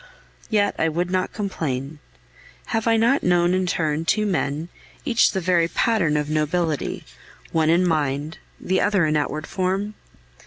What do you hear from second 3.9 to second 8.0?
two men, each the very pattern of nobility one in